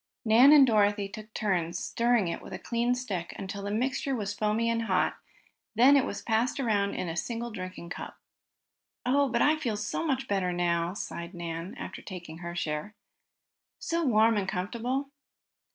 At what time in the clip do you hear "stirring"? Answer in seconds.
1.77-2.27